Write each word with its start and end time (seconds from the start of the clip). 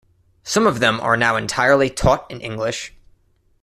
Some 0.41 0.65
of 0.65 0.79
them 0.79 0.99
are 0.99 1.15
now 1.15 1.35
entirely 1.35 1.87
taught 1.91 2.25
in 2.31 2.41
English. 2.41 2.95